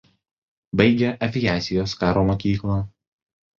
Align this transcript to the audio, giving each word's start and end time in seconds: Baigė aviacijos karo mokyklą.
Baigė 0.81 1.11
aviacijos 1.27 1.95
karo 2.01 2.25
mokyklą. 2.33 2.83